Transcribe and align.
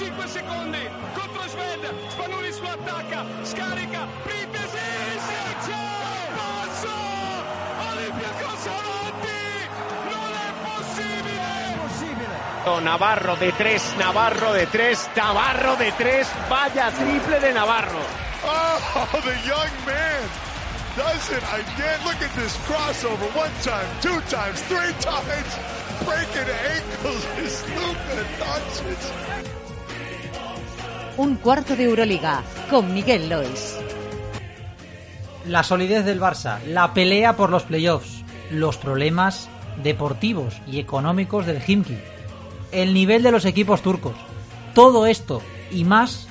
5 0.00 0.26
secondi 0.28 0.88
contro 1.12 1.46
Sved, 1.46 1.92
Spanulis 2.08 2.58
lo 2.60 2.70
attacca, 2.70 3.26
scarica, 3.42 4.06
Printesi, 4.22 4.78
ciao, 5.66 6.30
passo, 6.36 6.88
Olympiacos 7.90 8.64
avanti, 8.64 9.68
non 10.08 10.32
è 10.32 10.52
possibile! 10.64 11.44
Navarro 12.80 13.34
de 13.34 13.52
tres, 13.52 13.92
Navarro 13.98 14.52
de 14.52 14.66
tres, 14.68 15.10
Navarro 15.14 15.76
de 15.76 15.92
tres, 15.92 16.26
vaya 16.48 16.90
triple 16.92 17.38
de 17.38 17.52
Navarro. 17.52 18.00
Oh, 18.42 19.20
the 19.20 19.36
young 19.44 19.68
man 19.84 20.26
does 20.96 21.28
it 21.30 21.42
again. 21.52 22.00
Look 22.06 22.22
at 22.22 22.34
this 22.34 22.56
crossover. 22.64 23.28
One 23.36 23.52
time, 23.62 23.86
two 24.00 24.22
times, 24.34 24.62
three 24.62 24.94
times. 24.98 25.58
Breaking 26.06 26.48
ankles 26.48 27.22
is 27.36 27.62
Luka 27.76 28.24
Doncic. 28.38 29.39
Un 31.20 31.36
cuarto 31.36 31.76
de 31.76 31.84
Euroliga 31.84 32.42
con 32.70 32.94
Miguel 32.94 33.28
Lois. 33.28 33.78
La 35.44 35.62
solidez 35.62 36.02
del 36.02 36.18
Barça, 36.18 36.62
la 36.64 36.94
pelea 36.94 37.36
por 37.36 37.50
los 37.50 37.64
playoffs, 37.64 38.24
los 38.50 38.78
problemas 38.78 39.50
deportivos 39.82 40.62
y 40.66 40.78
económicos 40.78 41.44
del 41.44 41.60
Himki, 41.62 41.98
el 42.72 42.94
nivel 42.94 43.22
de 43.22 43.32
los 43.32 43.44
equipos 43.44 43.82
turcos, 43.82 44.14
todo 44.74 45.04
esto 45.04 45.42
y 45.70 45.84
más 45.84 46.26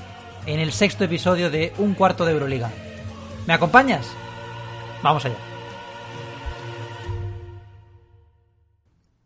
en 0.48 0.59
el 0.59 0.71
sexto 0.71 1.03
episodio 1.03 1.51
de 1.51 1.71
Un 1.77 1.93
cuarto 1.93 2.26
de 2.26 2.31
Euroliga. 2.31 2.71
¿Me 3.45 3.53
acompañas? 3.53 4.07
Vamos 5.03 5.23
allá. 5.23 5.37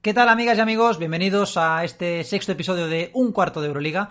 ¿Qué 0.02 0.14
tal 0.14 0.27
amigas 0.27 0.58
y 0.58 0.59
amigos? 0.59 1.00
Bienvenidos 1.00 1.55
a 1.55 1.86
este 1.86 2.25
sexto 2.25 2.52
episodio 2.52 2.88
de 2.88 3.11
Un 3.14 3.31
cuarto 3.31 3.61
de 3.61 3.67
Euroliga. 3.67 4.09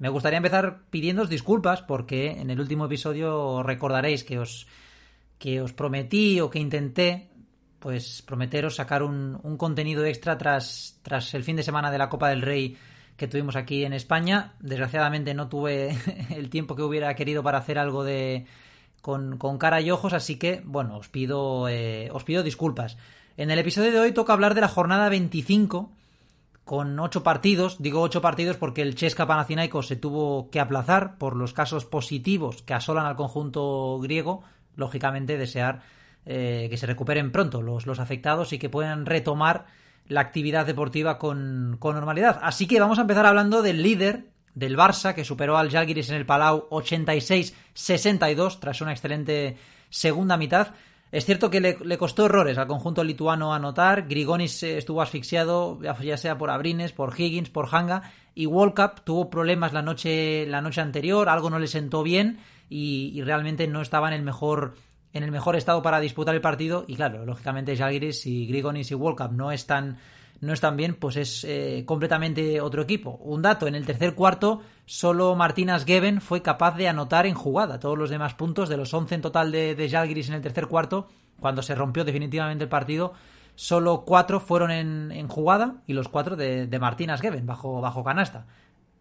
Me 0.00 0.08
gustaría 0.08 0.38
empezar 0.38 0.80
pidiéndoos 0.88 1.28
disculpas 1.28 1.82
porque 1.82 2.32
en 2.32 2.48
el 2.48 2.58
último 2.58 2.86
episodio 2.86 3.62
recordaréis 3.62 4.24
que 4.24 4.38
os, 4.38 4.66
que 5.38 5.60
os 5.60 5.74
prometí 5.76 6.40
o 6.40 6.48
que 6.48 6.58
intenté 6.58 7.28
pues 7.78 8.24
prometeros 8.24 8.76
sacar 8.76 9.02
un, 9.02 9.38
un 9.42 9.56
contenido 9.60 10.04
extra 10.06 10.38
tras, 10.38 10.98
tras 11.02 11.34
el 11.34 11.44
fin 11.44 11.56
de 11.56 11.62
semana 11.62 11.90
de 11.90 11.98
la 11.98 12.08
Copa 12.08 12.30
del 12.30 12.40
Rey 12.40 12.78
que 13.18 13.28
tuvimos 13.28 13.56
aquí 13.56 13.84
en 13.84 13.92
España. 13.92 14.54
Desgraciadamente 14.60 15.34
no 15.34 15.50
tuve 15.50 15.94
el 16.30 16.48
tiempo 16.48 16.74
que 16.74 16.82
hubiera 16.82 17.14
querido 17.14 17.42
para 17.42 17.58
hacer 17.58 17.78
algo 17.78 18.02
de 18.02 18.46
con, 19.02 19.36
con 19.36 19.58
cara 19.58 19.82
y 19.82 19.90
ojos, 19.90 20.14
así 20.14 20.36
que 20.36 20.62
bueno, 20.64 20.96
os 20.96 21.08
pido, 21.08 21.68
eh, 21.68 22.08
os 22.10 22.24
pido 22.24 22.42
disculpas. 22.42 22.96
En 23.36 23.50
el 23.50 23.58
episodio 23.58 23.92
de 23.92 24.00
hoy 24.00 24.12
toca 24.12 24.32
hablar 24.32 24.54
de 24.54 24.62
la 24.62 24.68
jornada 24.68 25.10
25 25.10 25.92
con 26.70 26.96
ocho 27.00 27.24
partidos. 27.24 27.82
Digo 27.82 28.00
ocho 28.00 28.22
partidos 28.22 28.56
porque 28.56 28.82
el 28.82 28.94
Chesca 28.94 29.26
Panathinaikos 29.26 29.88
se 29.88 29.96
tuvo 29.96 30.50
que 30.50 30.60
aplazar 30.60 31.18
por 31.18 31.34
los 31.34 31.52
casos 31.52 31.84
positivos 31.84 32.62
que 32.62 32.74
asolan 32.74 33.06
al 33.06 33.16
conjunto 33.16 33.98
griego. 33.98 34.44
Lógicamente 34.76 35.36
desear 35.36 35.82
eh, 36.26 36.68
que 36.70 36.76
se 36.76 36.86
recuperen 36.86 37.32
pronto 37.32 37.60
los, 37.60 37.86
los 37.86 37.98
afectados 37.98 38.52
y 38.52 38.60
que 38.60 38.68
puedan 38.68 39.04
retomar 39.04 39.66
la 40.06 40.20
actividad 40.20 40.64
deportiva 40.64 41.18
con, 41.18 41.76
con, 41.80 41.96
normalidad. 41.96 42.38
Así 42.40 42.68
que 42.68 42.78
vamos 42.78 42.98
a 42.98 43.02
empezar 43.02 43.26
hablando 43.26 43.62
del 43.62 43.82
líder 43.82 44.26
del 44.54 44.76
Barça, 44.76 45.12
que 45.12 45.24
superó 45.24 45.58
al 45.58 45.70
Žalgiris 45.70 46.10
en 46.10 46.18
el 46.18 46.24
Palau 46.24 46.68
86-62 46.70 48.60
tras 48.60 48.80
una 48.80 48.92
excelente 48.92 49.56
segunda 49.88 50.36
mitad. 50.36 50.68
Es 51.12 51.24
cierto 51.24 51.50
que 51.50 51.60
le, 51.60 51.98
costó 51.98 52.26
errores 52.26 52.56
al 52.56 52.68
conjunto 52.68 53.02
lituano 53.02 53.52
anotar. 53.52 54.06
Grigonis 54.06 54.62
estuvo 54.62 55.02
asfixiado, 55.02 55.80
ya 56.02 56.16
sea 56.16 56.38
por 56.38 56.50
Abrines, 56.50 56.92
por 56.92 57.18
Higgins, 57.18 57.50
por 57.50 57.68
Hanga. 57.74 58.12
Y 58.34 58.46
World 58.46 58.74
tuvo 59.04 59.28
problemas 59.28 59.72
la 59.72 59.82
noche, 59.82 60.46
la 60.46 60.60
noche 60.60 60.80
anterior, 60.80 61.28
algo 61.28 61.50
no 61.50 61.58
le 61.58 61.66
sentó 61.66 62.04
bien 62.04 62.38
y, 62.68 63.20
realmente 63.22 63.66
no 63.66 63.82
estaba 63.82 64.08
en 64.08 64.14
el 64.14 64.22
mejor 64.22 64.74
en 65.12 65.24
el 65.24 65.32
mejor 65.32 65.56
estado 65.56 65.82
para 65.82 65.98
disputar 65.98 66.36
el 66.36 66.40
partido 66.40 66.84
y 66.86 66.94
claro, 66.94 67.26
lógicamente 67.26 67.74
Žalgiris 67.74 68.26
y 68.26 68.46
Grigonis 68.46 68.92
y 68.92 68.94
World 68.94 69.32
no 69.32 69.50
están 69.50 69.98
no 70.40 70.52
están 70.52 70.76
bien, 70.76 70.94
pues 70.94 71.16
es 71.16 71.44
eh, 71.44 71.84
completamente 71.86 72.60
otro 72.60 72.82
equipo. 72.82 73.18
Un 73.22 73.42
dato, 73.42 73.66
en 73.66 73.74
el 73.74 73.84
tercer 73.84 74.14
cuarto 74.14 74.62
solo 74.86 75.34
Martínez 75.36 75.84
Geben 75.84 76.20
fue 76.20 76.42
capaz 76.42 76.76
de 76.76 76.88
anotar 76.88 77.26
en 77.26 77.34
jugada 77.34 77.78
todos 77.78 77.98
los 77.98 78.10
demás 78.10 78.34
puntos 78.34 78.68
de 78.68 78.76
los 78.76 78.92
11 78.92 79.16
en 79.16 79.20
total 79.20 79.52
de, 79.52 79.74
de 79.74 79.86
en 79.86 80.34
el 80.34 80.42
tercer 80.42 80.66
cuarto, 80.66 81.08
cuando 81.38 81.62
se 81.62 81.74
rompió 81.74 82.04
definitivamente 82.04 82.64
el 82.64 82.70
partido, 82.70 83.12
solo 83.54 84.04
cuatro 84.06 84.40
fueron 84.40 84.70
en, 84.70 85.12
en 85.12 85.28
jugada 85.28 85.82
y 85.86 85.92
los 85.92 86.08
cuatro 86.08 86.36
de, 86.36 86.66
de 86.66 86.78
Martínez 86.78 87.20
Geben 87.20 87.46
bajo, 87.46 87.80
bajo 87.80 88.02
canasta. 88.02 88.46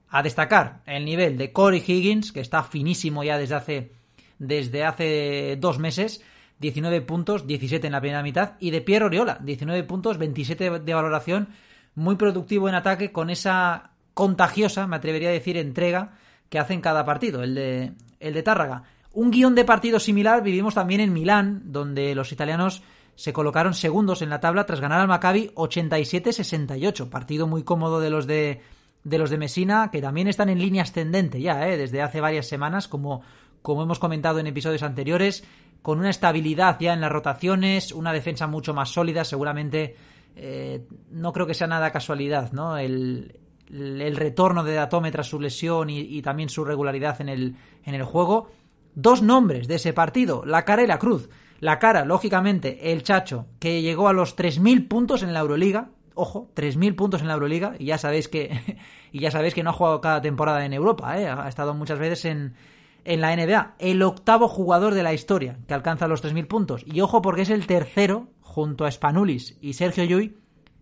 A 0.09 0.23
destacar 0.23 0.81
el 0.85 1.05
nivel 1.05 1.37
de 1.37 1.53
Corey 1.53 1.83
Higgins, 1.85 2.31
que 2.31 2.39
está 2.39 2.63
finísimo 2.63 3.23
ya 3.23 3.37
desde 3.37 3.55
hace 3.55 3.91
desde 4.39 4.85
hace 4.85 5.57
dos 5.59 5.79
meses, 5.79 6.23
19 6.59 7.01
puntos, 7.01 7.47
17 7.47 7.87
en 7.87 7.93
la 7.93 8.01
primera 8.01 8.23
mitad, 8.23 8.53
y 8.59 8.71
de 8.71 8.81
Pierre 8.81 9.05
Oriola, 9.05 9.39
19 9.41 9.83
puntos, 9.83 10.17
27 10.17 10.79
de 10.79 10.93
valoración, 10.93 11.49
muy 11.95 12.15
productivo 12.15 12.69
en 12.69 12.75
ataque 12.75 13.11
con 13.11 13.29
esa 13.29 13.91
contagiosa, 14.13 14.87
me 14.87 14.97
atrevería 14.97 15.29
a 15.29 15.33
decir, 15.33 15.57
entrega 15.57 16.17
que 16.49 16.59
hace 16.59 16.73
en 16.73 16.81
cada 16.81 17.05
partido, 17.05 17.43
el 17.43 17.55
de, 17.55 17.93
el 18.19 18.33
de 18.33 18.43
Tárraga. 18.43 18.83
Un 19.13 19.31
guion 19.31 19.55
de 19.55 19.65
partido 19.65 19.99
similar 19.99 20.43
vivimos 20.43 20.75
también 20.75 21.01
en 21.01 21.13
Milán, 21.13 21.61
donde 21.65 22.13
los 22.15 22.31
italianos 22.31 22.83
se 23.15 23.33
colocaron 23.33 23.73
segundos 23.73 24.21
en 24.21 24.29
la 24.29 24.39
tabla 24.39 24.65
tras 24.65 24.81
ganar 24.81 25.01
al 25.01 25.07
Maccabi 25.07 25.51
87-68, 25.55 27.09
partido 27.09 27.47
muy 27.47 27.63
cómodo 27.63 27.99
de 27.99 28.09
los 28.09 28.27
de 28.27 28.61
de 29.03 29.17
los 29.17 29.29
de 29.29 29.37
Messina, 29.37 29.89
que 29.91 30.01
también 30.01 30.27
están 30.27 30.49
en 30.49 30.59
línea 30.59 30.83
ascendente 30.83 31.41
ya, 31.41 31.67
¿eh? 31.69 31.77
desde 31.77 32.01
hace 32.01 32.21
varias 32.21 32.47
semanas, 32.47 32.87
como, 32.87 33.21
como 33.61 33.83
hemos 33.83 33.99
comentado 33.99 34.39
en 34.39 34.47
episodios 34.47 34.83
anteriores, 34.83 35.43
con 35.81 35.99
una 35.99 36.09
estabilidad 36.09 36.77
ya 36.79 36.93
en 36.93 37.01
las 37.01 37.11
rotaciones, 37.11 37.91
una 37.91 38.13
defensa 38.13 38.47
mucho 38.47 38.73
más 38.73 38.89
sólida, 38.89 39.23
seguramente 39.23 39.95
eh, 40.35 40.85
no 41.11 41.33
creo 41.33 41.47
que 41.47 41.53
sea 41.53 41.67
nada 41.67 41.91
casualidad, 41.91 42.51
¿no? 42.51 42.77
El, 42.77 43.39
el 43.71 44.15
retorno 44.15 44.63
de 44.63 44.73
Datome 44.73 45.11
tras 45.11 45.27
su 45.27 45.39
lesión 45.39 45.89
y, 45.89 46.21
también 46.21 46.49
su 46.49 46.65
regularidad 46.65 47.21
en 47.21 47.29
el, 47.29 47.55
en 47.83 47.95
el 47.95 48.03
juego. 48.03 48.49
Dos 48.95 49.21
nombres 49.21 49.67
de 49.67 49.75
ese 49.75 49.93
partido, 49.93 50.43
la 50.45 50.65
cara 50.65 50.83
y 50.83 50.87
la 50.87 50.99
cruz. 50.99 51.29
La 51.59 51.77
cara, 51.77 52.05
lógicamente, 52.05 52.91
el 52.91 53.03
Chacho, 53.03 53.47
que 53.59 53.81
llegó 53.81 54.07
a 54.07 54.13
los 54.13 54.37
3.000 54.37 54.87
puntos 54.87 55.23
en 55.23 55.33
la 55.33 55.41
Euroliga, 55.41 55.89
ojo, 56.15 56.49
3.000 56.55 56.95
puntos 56.95 57.21
en 57.21 57.27
la 57.27 57.33
Euroliga 57.33 57.75
y 57.77 57.85
ya 57.85 57.97
sabéis 57.97 58.27
que 58.27 58.77
y 59.11 59.19
ya 59.19 59.29
sabéis 59.29 59.53
que 59.53 59.63
no 59.63 59.71
ha 59.71 59.73
jugado 59.73 60.01
cada 60.01 60.21
temporada 60.21 60.65
en 60.65 60.73
Europa, 60.73 61.19
¿eh? 61.19 61.27
ha 61.27 61.47
estado 61.47 61.73
muchas 61.73 61.99
veces 61.99 62.25
en, 62.25 62.55
en 63.05 63.21
la 63.21 63.35
NBA. 63.35 63.75
El 63.79 64.01
octavo 64.01 64.47
jugador 64.47 64.93
de 64.93 65.03
la 65.03 65.13
historia 65.13 65.57
que 65.67 65.73
alcanza 65.73 66.07
los 66.07 66.23
3.000 66.23 66.47
puntos. 66.47 66.83
Y 66.85 67.01
ojo 67.01 67.21
porque 67.21 67.43
es 67.43 67.49
el 67.49 67.67
tercero, 67.67 68.27
junto 68.41 68.85
a 68.85 68.91
Spanulis 68.91 69.57
y 69.61 69.73
Sergio 69.73 70.03
Llull, 70.03 70.37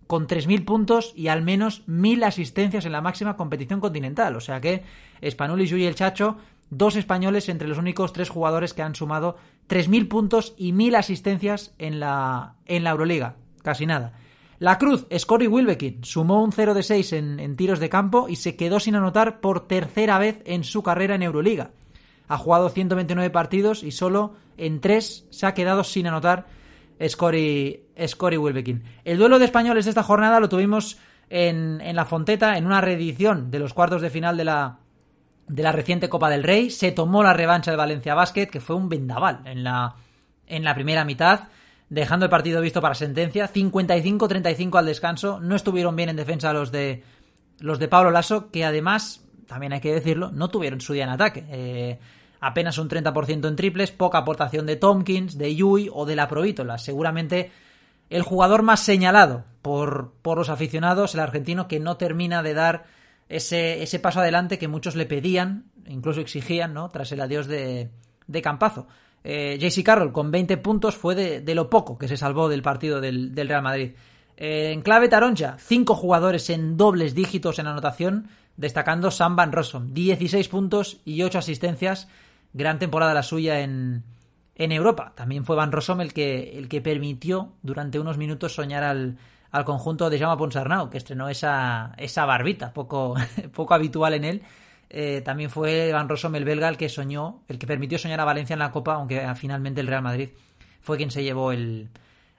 con 0.07 0.27
3.000 0.27 0.65
puntos 0.65 1.13
y 1.15 1.27
al 1.27 1.41
menos 1.41 1.85
1.000 1.87 2.25
asistencias 2.25 2.85
en 2.85 2.93
la 2.93 3.01
máxima 3.01 3.35
competición 3.35 3.79
continental. 3.79 4.35
O 4.35 4.41
sea 4.41 4.61
que 4.61 4.83
Spanulis, 5.27 5.69
Llull 5.69 5.81
y 5.81 5.85
el 5.85 5.95
Chacho, 5.95 6.37
dos 6.69 6.95
españoles 6.95 7.49
entre 7.49 7.67
los 7.67 7.77
únicos 7.77 8.13
tres 8.13 8.29
jugadores 8.29 8.73
que 8.73 8.81
han 8.81 8.95
sumado 8.95 9.37
3.000 9.69 10.07
puntos 10.07 10.53
y 10.57 10.71
1.000 10.71 10.97
asistencias 10.97 11.73
en 11.77 11.99
la, 11.99 12.55
en 12.65 12.83
la 12.83 12.91
Euroliga. 12.91 13.35
Casi 13.63 13.85
nada. 13.85 14.13
La 14.59 14.79
Cruz, 14.79 15.05
Scotty 15.15 15.45
Wilbekin, 15.45 16.03
sumó 16.03 16.43
un 16.43 16.51
0 16.51 16.73
de 16.73 16.81
6 16.81 17.13
en, 17.13 17.39
en, 17.39 17.55
tiros 17.55 17.79
de 17.79 17.89
campo 17.89 18.27
y 18.27 18.37
se 18.37 18.55
quedó 18.55 18.79
sin 18.79 18.95
anotar 18.95 19.39
por 19.39 19.67
tercera 19.67 20.17
vez 20.17 20.41
en 20.45 20.63
su 20.63 20.81
carrera 20.81 21.15
en 21.15 21.21
Euroliga. 21.21 21.71
Ha 22.27 22.37
jugado 22.37 22.69
129 22.69 23.29
partidos 23.29 23.83
y 23.83 23.91
solo 23.91 24.35
en 24.57 24.81
3 24.81 25.27
se 25.29 25.45
ha 25.45 25.53
quedado 25.53 25.83
sin 25.83 26.07
anotar 26.07 26.47
Scotty, 27.05 27.81
Scotty 28.07 28.37
Wilbekin. 28.37 28.83
El 29.05 29.17
duelo 29.17 29.39
de 29.39 29.45
españoles 29.45 29.85
de 29.85 29.91
esta 29.91 30.03
jornada 30.03 30.39
lo 30.39 30.49
tuvimos 30.49 30.97
en, 31.29 31.81
en, 31.81 31.95
la 31.95 32.05
Fonteta, 32.05 32.57
en 32.57 32.65
una 32.65 32.81
reedición 32.81 33.51
de 33.51 33.59
los 33.59 33.73
cuartos 33.73 34.01
de 34.01 34.09
final 34.09 34.37
de 34.37 34.45
la, 34.45 34.79
de 35.47 35.63
la 35.63 35.71
reciente 35.71 36.09
Copa 36.09 36.29
del 36.29 36.43
Rey. 36.43 36.69
Se 36.69 36.91
tomó 36.91 37.23
la 37.23 37.33
revancha 37.33 37.71
de 37.71 37.77
Valencia 37.77 38.15
Basket, 38.15 38.47
que 38.47 38.59
fue 38.59 38.75
un 38.75 38.89
vendaval 38.89 39.41
en 39.45 39.63
la, 39.63 39.95
en 40.47 40.63
la 40.63 40.73
primera 40.73 41.05
mitad 41.05 41.49
dejando 41.89 42.25
el 42.25 42.29
partido 42.29 42.61
visto 42.61 42.81
para 42.81 42.95
sentencia. 42.95 43.51
55-35 43.51 44.77
al 44.77 44.85
descanso. 44.85 45.39
No 45.39 45.55
estuvieron 45.55 45.95
bien 45.95 46.09
en 46.09 46.15
defensa 46.15 46.53
los 46.53 46.71
de 46.71 47.03
los 47.59 47.79
de 47.79 47.87
Pablo 47.87 48.11
Lasso, 48.11 48.51
que 48.51 48.65
además, 48.65 49.25
también 49.47 49.73
hay 49.73 49.79
que 49.79 49.93
decirlo, 49.93 50.31
no 50.31 50.49
tuvieron 50.49 50.79
su 50.79 50.93
día 50.93 51.05
en 51.05 51.09
ataque. 51.09 51.45
Eh, 51.49 51.99
apenas 52.39 52.77
un 52.77 52.89
30% 52.89 53.47
en 53.47 53.55
triples, 53.55 53.91
poca 53.91 54.19
aportación 54.19 54.65
de 54.65 54.75
Tompkins, 54.75 55.37
de 55.37 55.55
Yui 55.55 55.89
o 55.91 56.05
de 56.05 56.15
la 56.15 56.27
Provítola. 56.27 56.77
Seguramente 56.77 57.51
el 58.09 58.21
jugador 58.21 58.63
más 58.63 58.79
señalado 58.79 59.45
por, 59.61 60.13
por 60.21 60.37
los 60.37 60.49
aficionados, 60.49 61.13
el 61.13 61.19
argentino, 61.19 61.67
que 61.67 61.79
no 61.79 61.97
termina 61.97 62.43
de 62.43 62.53
dar 62.53 62.85
ese, 63.29 63.83
ese 63.83 63.99
paso 63.99 64.21
adelante 64.21 64.57
que 64.57 64.67
muchos 64.67 64.95
le 64.95 65.05
pedían, 65.05 65.65
incluso 65.87 66.21
exigían, 66.21 66.73
¿no? 66.73 66.89
Tras 66.89 67.11
el 67.11 67.21
adiós 67.21 67.47
de, 67.47 67.89
de 68.27 68.41
Campazo. 68.41 68.87
Eh, 69.23 69.57
JC 69.59 69.83
Carroll 69.83 70.13
con 70.13 70.31
20 70.31 70.57
puntos 70.57 70.95
fue 70.95 71.15
de, 71.15 71.55
lo 71.55 71.69
poco 71.69 71.97
que 71.97 72.07
se 72.07 72.15
salvó 72.15 72.47
del 72.47 72.61
partido 72.61 73.01
del, 73.01 73.35
del 73.35 73.49
Real 73.49 73.63
Madrid. 73.63 73.91
Eh, 74.37 74.71
en 74.71 74.81
clave 74.81 75.09
Taronja, 75.09 75.57
cinco 75.59 75.95
jugadores 75.95 76.49
en 76.49 76.77
dobles 76.77 77.15
dígitos 77.15 77.59
en 77.59 77.67
anotación, 77.67 78.29
destacando 78.55 79.11
Sam 79.11 79.35
Van 79.35 79.51
Rossum, 79.51 79.93
16 79.93 80.47
puntos 80.47 81.01
y 81.03 81.23
8 81.23 81.39
asistencias, 81.39 82.07
gran 82.53 82.79
temporada 82.79 83.13
la 83.13 83.23
suya 83.23 83.61
en, 83.61 84.03
en 84.55 84.71
Europa. 84.71 85.13
También 85.15 85.45
fue 85.45 85.55
Van 85.55 85.71
Rossum 85.71 86.01
el 86.01 86.13
que, 86.13 86.57
el 86.57 86.67
que 86.67 86.81
permitió 86.81 87.53
durante 87.61 87.99
unos 87.99 88.17
minutos 88.17 88.53
soñar 88.53 88.83
al, 88.83 89.17
al 89.51 89.65
conjunto 89.65 90.09
de 90.09 90.19
Jaume 90.19 90.37
Ponsarnau, 90.37 90.89
que 90.89 90.97
estrenó 90.97 91.29
esa, 91.29 91.93
esa 91.97 92.25
barbita, 92.25 92.73
poco, 92.73 93.15
poco 93.53 93.73
habitual 93.73 94.13
en 94.13 94.23
él. 94.25 94.43
Eh, 94.89 95.21
también 95.21 95.49
fue 95.49 95.91
Van 95.91 96.07
Rossum 96.07 96.35
el 96.35 96.45
belga 96.45 96.69
el 96.69 96.77
que 96.77 96.89
soñó, 96.89 97.41
el 97.47 97.59
que 97.59 97.67
permitió 97.67 97.97
soñar 97.97 98.21
a 98.21 98.25
Valencia 98.25 98.53
en 98.53 98.59
la 98.59 98.71
Copa, 98.71 98.93
aunque 98.93 99.27
finalmente 99.35 99.81
el 99.81 99.87
Real 99.87 100.01
Madrid 100.01 100.29
fue 100.81 100.97
quien 100.97 101.11
se 101.11 101.23
llevó 101.23 101.51
el, 101.51 101.89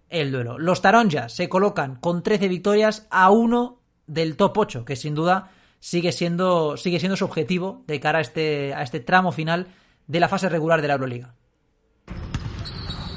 el 0.08 0.32
duelo. 0.32 0.58
Los 0.58 0.80
Taronjas 0.80 1.32
se 1.32 1.48
colocan 1.48 1.96
con 1.96 2.22
13 2.22 2.48
victorias 2.48 3.06
a 3.10 3.30
uno 3.30 3.78
del 4.06 4.36
top 4.36 4.56
8, 4.56 4.84
que 4.84 4.96
sin 4.96 5.14
duda 5.14 5.50
sigue 5.80 6.12
siendo, 6.12 6.76
sigue 6.76 6.98
siendo 6.98 7.16
su 7.16 7.26
objetivo 7.26 7.84
de 7.86 8.00
cara 8.00 8.18
a 8.18 8.22
este, 8.22 8.74
a 8.74 8.82
este 8.82 9.00
tramo 9.00 9.32
final 9.32 9.68
de 10.08 10.20
la 10.20 10.28
fase 10.28 10.48
regular 10.48 10.82
de 10.82 10.88
la 10.88 10.94
Euroliga. 10.94 11.34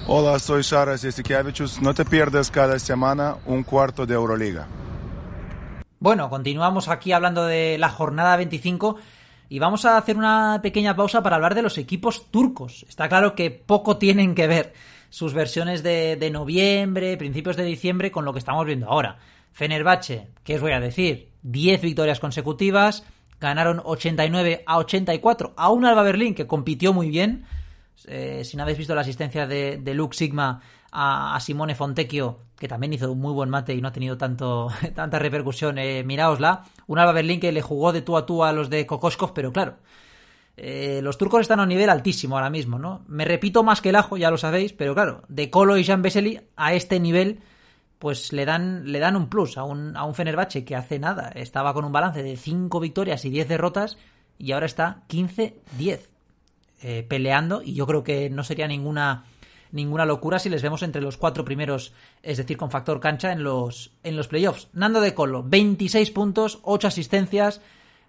Hola, 0.07 0.37
soy 0.39 0.61
Sharas 0.61 1.01
Yesikevichus. 1.01 1.81
No 1.81 1.93
te 1.93 2.05
pierdas 2.05 2.51
cada 2.51 2.77
semana 2.77 3.37
un 3.45 3.63
cuarto 3.63 4.05
de 4.05 4.13
Euroliga. 4.13 4.67
Bueno, 5.99 6.29
continuamos 6.29 6.89
aquí 6.89 7.13
hablando 7.13 7.45
de 7.45 7.77
la 7.77 7.89
jornada 7.89 8.35
25 8.35 8.97
y 9.47 9.59
vamos 9.59 9.85
a 9.85 9.97
hacer 9.97 10.17
una 10.17 10.59
pequeña 10.61 10.95
pausa 10.95 11.23
para 11.23 11.37
hablar 11.37 11.55
de 11.55 11.61
los 11.61 11.77
equipos 11.77 12.29
turcos. 12.29 12.85
Está 12.89 13.07
claro 13.07 13.35
que 13.35 13.51
poco 13.51 13.97
tienen 13.97 14.35
que 14.35 14.47
ver 14.47 14.73
sus 15.09 15.33
versiones 15.33 15.83
de, 15.83 16.17
de 16.17 16.29
noviembre, 16.29 17.17
principios 17.17 17.55
de 17.55 17.63
diciembre 17.63 18.11
con 18.11 18.25
lo 18.25 18.33
que 18.33 18.39
estamos 18.39 18.65
viendo 18.65 18.87
ahora. 18.89 19.19
Fenerbahce, 19.51 20.29
¿qué 20.43 20.55
os 20.55 20.61
voy 20.61 20.71
a 20.71 20.79
decir? 20.79 21.29
10 21.43 21.81
victorias 21.81 22.19
consecutivas, 22.19 23.03
ganaron 23.41 23.81
89 23.83 24.63
a 24.65 24.77
84 24.77 25.53
a 25.57 25.69
un 25.69 25.85
Alba 25.85 26.03
Berlín 26.03 26.35
que 26.35 26.47
compitió 26.47 26.93
muy 26.93 27.09
bien. 27.09 27.45
Eh, 28.07 28.43
si 28.45 28.55
no 28.55 28.63
habéis 28.63 28.77
visto 28.77 28.95
la 28.95 29.01
asistencia 29.01 29.45
de, 29.47 29.81
Luke 29.93 30.15
Sigma 30.15 30.61
a, 30.91 31.35
a, 31.35 31.39
Simone 31.39 31.75
Fontecchio, 31.75 32.39
que 32.57 32.67
también 32.67 32.93
hizo 32.93 33.11
un 33.11 33.19
muy 33.19 33.33
buen 33.33 33.49
mate 33.49 33.73
y 33.73 33.81
no 33.81 33.89
ha 33.89 33.91
tenido 33.91 34.17
tanto, 34.17 34.69
tanta 34.95 35.19
repercusión, 35.19 35.77
eh, 35.77 36.03
miraosla. 36.03 36.63
Un 36.87 36.99
Alba 36.99 37.11
Berlín 37.11 37.39
que 37.39 37.51
le 37.51 37.61
jugó 37.61 37.91
de 37.91 38.01
tú 38.01 38.17
a 38.17 38.25
tú 38.25 38.43
a 38.43 38.53
los 38.53 38.69
de 38.69 38.85
Kokoskov, 38.85 39.33
pero 39.33 39.51
claro, 39.51 39.77
eh, 40.57 40.99
los 41.01 41.17
turcos 41.17 41.41
están 41.41 41.59
a 41.59 41.63
un 41.63 41.69
nivel 41.69 41.89
altísimo 41.89 42.35
ahora 42.35 42.49
mismo, 42.49 42.77
¿no? 42.77 43.03
Me 43.07 43.25
repito 43.25 43.63
más 43.63 43.81
que 43.81 43.89
el 43.89 43.95
ajo, 43.95 44.17
ya 44.17 44.29
lo 44.29 44.37
sabéis, 44.37 44.73
pero 44.73 44.93
claro, 44.93 45.23
de 45.27 45.49
Colo 45.49 45.77
y 45.77 45.83
Jean 45.83 46.01
Vesely 46.01 46.41
a 46.55 46.73
este 46.73 46.99
nivel 46.99 47.39
pues 48.01 48.33
le 48.33 48.45
dan, 48.45 48.91
le 48.91 48.97
dan 48.97 49.15
un 49.15 49.29
plus 49.29 49.59
a 49.59 49.63
un, 49.63 49.95
a 49.95 50.05
un 50.05 50.15
Fenerbahce 50.15 50.65
que 50.65 50.75
hace 50.75 50.97
nada. 50.97 51.31
Estaba 51.35 51.71
con 51.71 51.85
un 51.85 51.91
balance 51.91 52.23
de 52.23 52.35
5 52.35 52.79
victorias 52.79 53.23
y 53.25 53.29
10 53.29 53.47
derrotas 53.47 53.99
y 54.39 54.53
ahora 54.53 54.65
está 54.65 55.03
15-10 55.07 55.99
eh, 56.81 57.05
peleando 57.07 57.61
y 57.61 57.75
yo 57.75 57.85
creo 57.85 58.03
que 58.03 58.31
no 58.31 58.43
sería 58.43 58.67
ninguna 58.67 59.25
ninguna 59.71 60.05
locura 60.05 60.39
si 60.39 60.49
les 60.49 60.63
vemos 60.63 60.81
entre 60.81 61.01
los 61.01 61.15
cuatro 61.15 61.45
primeros, 61.45 61.93
es 62.23 62.37
decir, 62.37 62.57
con 62.57 62.71
factor 62.71 62.99
cancha 62.99 63.31
en 63.31 63.43
los, 63.43 63.91
en 64.03 64.17
los 64.17 64.27
playoffs. 64.27 64.67
Nando 64.73 64.99
de 64.99 65.13
Colo, 65.13 65.43
26 65.43 66.09
puntos, 66.09 66.59
8 66.63 66.87
asistencias, 66.87 67.61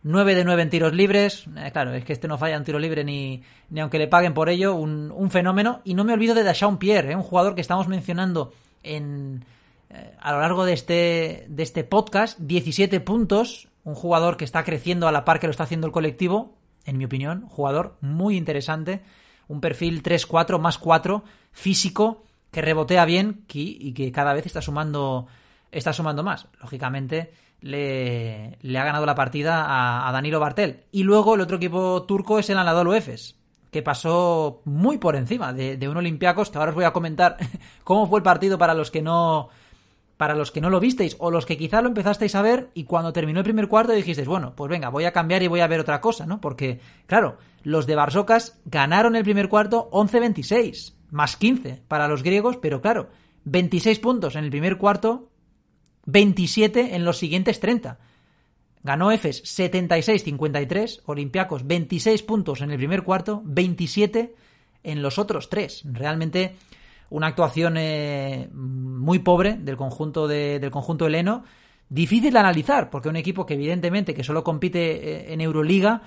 9 0.04 0.34
de 0.34 0.44
9 0.44 0.62
en 0.62 0.70
tiros 0.70 0.94
libres. 0.94 1.44
Eh, 1.54 1.70
claro, 1.70 1.92
es 1.92 2.06
que 2.06 2.14
este 2.14 2.28
no 2.28 2.38
falla 2.38 2.56
en 2.56 2.64
tiro 2.64 2.78
libre 2.78 3.04
ni, 3.04 3.42
ni 3.68 3.80
aunque 3.80 3.98
le 3.98 4.08
paguen 4.08 4.32
por 4.32 4.48
ello, 4.48 4.74
un, 4.74 5.12
un 5.14 5.30
fenómeno. 5.30 5.82
Y 5.84 5.92
no 5.92 6.02
me 6.02 6.14
olvido 6.14 6.34
de 6.34 6.44
Dashaun 6.44 6.78
Pierre, 6.78 7.12
eh, 7.12 7.16
un 7.16 7.22
jugador 7.22 7.54
que 7.54 7.60
estamos 7.60 7.88
mencionando 7.88 8.54
en, 8.82 9.44
a 10.18 10.32
lo 10.32 10.40
largo 10.40 10.64
de 10.64 10.72
este, 10.72 11.46
de 11.48 11.62
este 11.62 11.84
podcast, 11.84 12.38
17 12.38 13.00
puntos, 13.00 13.68
un 13.84 13.94
jugador 13.94 14.36
que 14.36 14.44
está 14.44 14.64
creciendo 14.64 15.08
a 15.08 15.12
la 15.12 15.24
par 15.24 15.40
que 15.40 15.46
lo 15.46 15.50
está 15.50 15.64
haciendo 15.64 15.86
el 15.86 15.92
colectivo, 15.92 16.54
en 16.84 16.98
mi 16.98 17.04
opinión, 17.04 17.46
jugador 17.48 17.96
muy 18.00 18.36
interesante, 18.36 19.02
un 19.48 19.60
perfil 19.60 20.02
3-4 20.02 20.58
más 20.58 20.78
4, 20.78 21.24
físico, 21.50 22.24
que 22.50 22.62
rebotea 22.62 23.04
bien 23.04 23.44
y 23.52 23.92
que 23.92 24.12
cada 24.12 24.34
vez 24.34 24.46
está 24.46 24.60
sumando, 24.60 25.26
está 25.70 25.92
sumando 25.92 26.22
más. 26.22 26.48
Lógicamente, 26.60 27.32
le, 27.60 28.58
ha 28.78 28.84
ganado 28.84 29.06
la 29.06 29.14
partida 29.14 29.64
a, 29.64 30.08
a, 30.08 30.12
Danilo 30.12 30.40
Bartel. 30.40 30.84
Y 30.92 31.02
luego 31.04 31.34
el 31.34 31.40
otro 31.40 31.56
equipo 31.56 32.02
turco 32.04 32.38
es 32.38 32.50
el 32.50 32.58
Anadolu 32.58 32.94
Efes, 32.94 33.36
que 33.70 33.82
pasó 33.82 34.62
muy 34.64 34.98
por 34.98 35.16
encima 35.16 35.52
de, 35.52 35.76
de 35.76 35.88
un 35.88 35.96
Olympiacos, 35.96 36.50
que 36.50 36.58
ahora 36.58 36.70
os 36.70 36.74
voy 36.74 36.84
a 36.84 36.92
comentar 36.92 37.36
cómo 37.84 38.06
fue 38.06 38.18
el 38.18 38.24
partido 38.24 38.58
para 38.58 38.74
los 38.74 38.90
que 38.90 39.02
no 39.02 39.48
para 40.22 40.36
los 40.36 40.52
que 40.52 40.60
no 40.60 40.70
lo 40.70 40.78
visteis 40.78 41.16
o 41.19 41.32
los 41.32 41.46
que 41.46 41.56
quizá 41.56 41.82
lo 41.82 41.88
empezasteis 41.88 42.36
a 42.36 42.42
ver 42.42 42.70
y 42.74 42.84
cuando 42.84 43.12
terminó 43.12 43.40
el 43.40 43.44
primer 43.44 43.66
cuarto 43.66 43.92
dijisteis, 43.92 44.28
bueno, 44.28 44.54
pues 44.54 44.70
venga, 44.70 44.88
voy 44.88 45.04
a 45.04 45.12
cambiar 45.12 45.42
y 45.42 45.48
voy 45.48 45.58
a 45.58 45.66
ver 45.66 45.80
otra 45.80 46.00
cosa, 46.00 46.26
¿no? 46.26 46.40
Porque, 46.40 46.78
claro, 47.06 47.38
los 47.64 47.88
de 47.88 47.96
Barsocas 47.96 48.60
ganaron 48.64 49.16
el 49.16 49.24
primer 49.24 49.48
cuarto 49.48 49.90
11-26, 49.90 50.94
más 51.10 51.36
15 51.36 51.82
para 51.88 52.06
los 52.06 52.22
griegos, 52.22 52.56
pero 52.56 52.80
claro, 52.80 53.10
26 53.46 53.98
puntos 53.98 54.36
en 54.36 54.44
el 54.44 54.50
primer 54.50 54.78
cuarto, 54.78 55.28
27 56.06 56.94
en 56.94 57.04
los 57.04 57.19
siguientes 57.19 57.58
30. 57.58 57.98
Ganó 58.84 59.10
Efes 59.10 59.42
76-53, 59.42 61.00
Olympiacos 61.06 61.66
26 61.66 62.22
puntos 62.22 62.60
en 62.60 62.70
el 62.70 62.76
primer 62.76 63.02
cuarto, 63.02 63.42
27 63.44 64.36
en 64.84 65.02
los 65.02 65.19
otros 65.19 65.50
3. 65.50 65.82
Realmente 65.86 66.54
una 67.12 67.26
actuación 67.26 67.76
eh, 67.76 68.48
muy 68.52 69.18
pobre 69.18 69.58
del 69.58 69.76
conjunto 69.76 70.26
de, 70.26 70.58
del 70.58 70.70
conjunto 70.70 71.06
heleno, 71.06 71.44
difícil 71.90 72.32
de 72.32 72.38
analizar, 72.38 72.88
porque 72.88 73.10
un 73.10 73.16
equipo 73.16 73.44
que 73.44 73.54
evidentemente 73.54 74.14
que 74.14 74.24
solo 74.24 74.42
compite 74.42 74.80
eh, 74.80 75.32
en 75.34 75.42
Euroliga, 75.42 76.02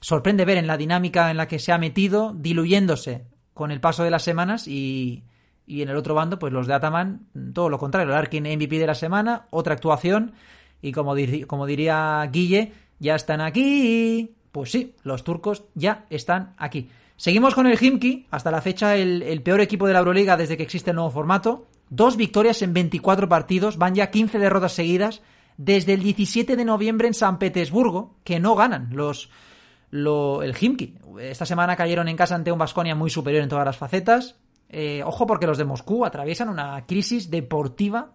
sorprende 0.00 0.46
ver 0.46 0.56
en 0.56 0.66
la 0.66 0.78
dinámica 0.78 1.30
en 1.30 1.36
la 1.36 1.48
que 1.48 1.58
se 1.58 1.70
ha 1.70 1.78
metido, 1.78 2.32
diluyéndose 2.34 3.26
con 3.52 3.70
el 3.70 3.80
paso 3.80 4.04
de 4.04 4.10
las 4.10 4.22
semanas 4.22 4.66
y, 4.66 5.24
y 5.66 5.82
en 5.82 5.90
el 5.90 5.96
otro 5.96 6.14
bando, 6.14 6.38
pues 6.38 6.50
los 6.50 6.66
de 6.66 6.74
Ataman, 6.74 7.26
todo 7.52 7.68
lo 7.68 7.78
contrario, 7.78 8.10
el 8.10 8.18
Arkin 8.18 8.44
MVP 8.44 8.78
de 8.78 8.86
la 8.86 8.94
semana, 8.94 9.48
otra 9.50 9.74
actuación, 9.74 10.32
y 10.80 10.92
como, 10.92 11.14
como 11.46 11.66
diría 11.66 12.26
Guille, 12.32 12.72
ya 12.98 13.16
están 13.16 13.42
aquí. 13.42 14.34
Pues 14.50 14.70
sí, 14.70 14.94
los 15.02 15.24
turcos 15.24 15.64
ya 15.74 16.06
están 16.08 16.54
aquí. 16.56 16.88
Seguimos 17.18 17.56
con 17.56 17.66
el 17.66 17.76
Himki, 17.82 18.28
hasta 18.30 18.52
la 18.52 18.62
fecha 18.62 18.94
el, 18.94 19.42
peor 19.42 19.60
equipo 19.60 19.88
de 19.88 19.92
la 19.92 19.98
Euroliga 19.98 20.36
desde 20.36 20.56
que 20.56 20.62
existe 20.62 20.90
el 20.90 20.94
nuevo 20.94 21.10
formato. 21.10 21.66
Dos 21.90 22.16
victorias 22.16 22.62
en 22.62 22.72
24 22.72 23.28
partidos, 23.28 23.76
van 23.76 23.96
ya 23.96 24.12
15 24.12 24.38
derrotas 24.38 24.72
seguidas 24.72 25.20
desde 25.56 25.94
el 25.94 26.02
17 26.04 26.54
de 26.54 26.64
noviembre 26.64 27.08
en 27.08 27.14
San 27.14 27.40
Petersburgo, 27.40 28.14
que 28.22 28.38
no 28.38 28.54
ganan 28.54 28.90
los 28.92 29.30
lo, 29.90 30.44
el 30.44 30.54
Himki. 30.56 30.94
Esta 31.20 31.44
semana 31.44 31.74
cayeron 31.74 32.06
en 32.06 32.16
casa 32.16 32.36
ante 32.36 32.52
un 32.52 32.58
Vasconia 32.58 32.94
muy 32.94 33.10
superior 33.10 33.42
en 33.42 33.48
todas 33.48 33.66
las 33.66 33.76
facetas. 33.76 34.36
Eh, 34.68 35.02
ojo 35.04 35.26
porque 35.26 35.48
los 35.48 35.58
de 35.58 35.64
Moscú 35.64 36.04
atraviesan 36.04 36.48
una 36.48 36.86
crisis 36.86 37.28
deportiva, 37.32 38.12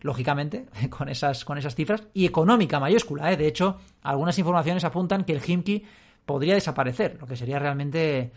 lógicamente, 0.00 0.64
con 0.88 1.10
esas, 1.10 1.44
con 1.44 1.58
esas 1.58 1.74
cifras, 1.74 2.04
y 2.14 2.24
económica 2.24 2.80
mayúscula. 2.80 3.30
Eh. 3.30 3.36
De 3.36 3.46
hecho, 3.46 3.76
algunas 4.00 4.38
informaciones 4.38 4.84
apuntan 4.84 5.24
que 5.24 5.34
el 5.34 5.42
Himki 5.46 5.84
podría 6.28 6.54
desaparecer, 6.54 7.16
lo 7.18 7.26
que 7.26 7.34
sería 7.34 7.58
realmente, 7.58 8.30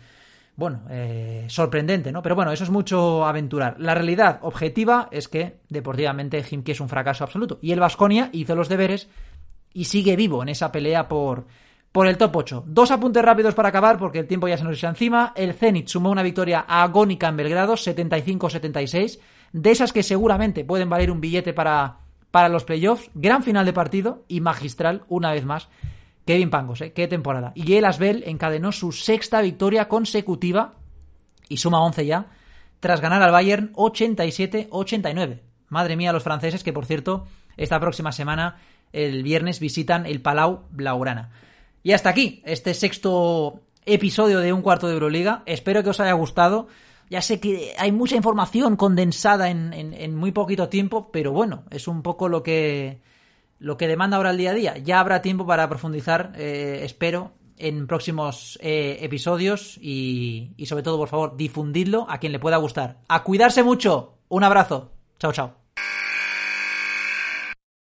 bueno, 0.56 0.80
eh, 0.90 1.44
sorprendente, 1.48 2.10
¿no? 2.10 2.22
Pero 2.22 2.34
bueno, 2.34 2.50
eso 2.50 2.64
es 2.64 2.70
mucho 2.70 3.24
aventurar. 3.26 3.76
La 3.78 3.94
realidad 3.94 4.40
objetiva 4.42 5.08
es 5.12 5.28
que 5.28 5.58
deportivamente 5.68 6.42
Himki 6.50 6.72
es 6.72 6.80
un 6.80 6.88
fracaso 6.88 7.22
absoluto. 7.22 7.58
Y 7.60 7.70
el 7.70 7.80
Vasconia 7.80 8.30
hizo 8.32 8.56
los 8.56 8.70
deberes 8.70 9.08
y 9.74 9.84
sigue 9.84 10.16
vivo 10.16 10.42
en 10.42 10.48
esa 10.48 10.72
pelea 10.72 11.06
por, 11.06 11.46
por 11.92 12.06
el 12.06 12.16
top 12.16 12.34
8. 12.34 12.64
Dos 12.66 12.90
apuntes 12.90 13.22
rápidos 13.22 13.54
para 13.54 13.68
acabar 13.68 13.98
porque 13.98 14.20
el 14.20 14.26
tiempo 14.26 14.48
ya 14.48 14.56
se 14.56 14.64
nos 14.64 14.78
echa 14.78 14.88
encima. 14.88 15.34
El 15.36 15.52
Zenit 15.52 15.88
sumó 15.88 16.10
una 16.10 16.22
victoria 16.22 16.60
agónica 16.60 17.28
en 17.28 17.36
Belgrado, 17.36 17.74
75-76, 17.74 19.20
de 19.52 19.70
esas 19.70 19.92
que 19.92 20.02
seguramente 20.02 20.64
pueden 20.64 20.88
valer 20.88 21.10
un 21.10 21.20
billete 21.20 21.52
para, 21.52 21.98
para 22.30 22.48
los 22.48 22.64
playoffs. 22.64 23.10
Gran 23.14 23.42
final 23.42 23.66
de 23.66 23.74
partido 23.74 24.24
y 24.28 24.40
magistral 24.40 25.04
una 25.08 25.30
vez 25.32 25.44
más 25.44 25.68
Kevin 26.24 26.50
Pangos, 26.50 26.80
¿eh? 26.80 26.92
Qué 26.92 27.08
temporada. 27.08 27.52
Y 27.54 27.74
el 27.74 27.84
Asbel 27.84 28.22
encadenó 28.26 28.72
su 28.72 28.92
sexta 28.92 29.40
victoria 29.40 29.88
consecutiva 29.88 30.74
y 31.48 31.56
suma 31.56 31.82
11 31.82 32.06
ya, 32.06 32.26
tras 32.80 33.00
ganar 33.00 33.22
al 33.22 33.32
Bayern 33.32 33.72
87-89. 33.74 35.40
Madre 35.68 35.96
mía, 35.96 36.12
los 36.12 36.22
franceses 36.22 36.62
que, 36.62 36.72
por 36.72 36.86
cierto, 36.86 37.26
esta 37.56 37.80
próxima 37.80 38.12
semana, 38.12 38.56
el 38.92 39.22
viernes, 39.22 39.60
visitan 39.60 40.06
el 40.06 40.20
Palau 40.20 40.64
Blaugrana. 40.70 41.30
Y 41.82 41.92
hasta 41.92 42.10
aquí, 42.10 42.42
este 42.44 42.74
sexto 42.74 43.60
episodio 43.84 44.38
de 44.38 44.52
Un 44.52 44.62
Cuarto 44.62 44.86
de 44.86 44.94
Euroliga. 44.94 45.42
Espero 45.46 45.82
que 45.82 45.90
os 45.90 46.00
haya 46.00 46.12
gustado. 46.12 46.68
Ya 47.10 47.20
sé 47.20 47.40
que 47.40 47.74
hay 47.78 47.92
mucha 47.92 48.16
información 48.16 48.76
condensada 48.76 49.50
en, 49.50 49.72
en, 49.72 49.92
en 49.92 50.14
muy 50.14 50.32
poquito 50.32 50.68
tiempo, 50.68 51.10
pero 51.12 51.32
bueno, 51.32 51.64
es 51.70 51.88
un 51.88 52.02
poco 52.02 52.28
lo 52.28 52.42
que 52.42 53.00
lo 53.62 53.76
que 53.76 53.88
demanda 53.88 54.16
ahora 54.16 54.30
el 54.30 54.36
día 54.36 54.50
a 54.50 54.54
día. 54.54 54.78
Ya 54.78 54.98
habrá 54.98 55.22
tiempo 55.22 55.46
para 55.46 55.68
profundizar, 55.68 56.32
eh, 56.36 56.80
espero, 56.82 57.32
en 57.56 57.86
próximos 57.86 58.58
eh, 58.60 58.98
episodios 59.02 59.78
y, 59.80 60.52
y 60.56 60.66
sobre 60.66 60.82
todo, 60.82 60.98
por 60.98 61.08
favor, 61.08 61.36
difundidlo 61.36 62.06
a 62.08 62.18
quien 62.18 62.32
le 62.32 62.40
pueda 62.40 62.56
gustar. 62.56 62.98
A 63.08 63.22
cuidarse 63.22 63.62
mucho. 63.62 64.18
Un 64.28 64.42
abrazo. 64.42 64.90
Chao, 65.18 65.32
chao. 65.32 65.61